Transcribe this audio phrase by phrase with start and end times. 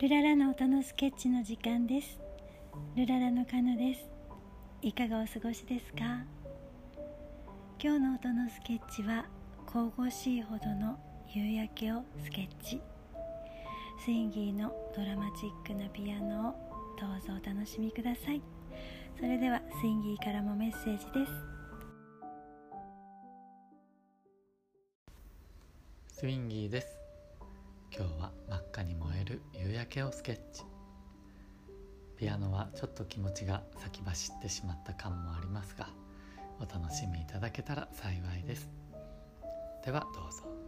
[0.00, 2.20] ルララの音のスケッチの時間です。
[2.94, 4.08] ルララのカノです。
[4.80, 6.22] いかがお過ごしですか？
[7.82, 9.24] 今日の音のスケッチは
[9.66, 10.96] 神々しいほどの
[11.34, 12.80] 夕焼けをスケッチ。
[14.04, 16.52] スインギーのドラマチックなピアノを
[17.00, 18.40] どうぞお楽しみください。
[19.18, 21.26] それではスインギーからもメッセージで
[26.06, 26.20] す。
[26.20, 26.86] スインギーです。
[27.98, 30.62] 今日は真っ赤に燃える夕焼けをスケッチ。
[32.16, 35.88] ピアノはちょっと気持ちが先走ってしまった感もありますが
[36.60, 38.68] お楽しみいただけたら幸いです。
[39.84, 40.67] ではどうぞ。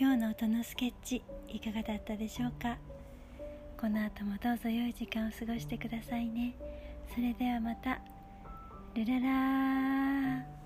[0.00, 2.78] 今日の音のスケッチいかがだったでしょうか？
[3.78, 6.54] この後もどうぞ良い時間を過ごしてくださいね。
[7.14, 8.00] それではまた。
[8.94, 10.59] ルララー。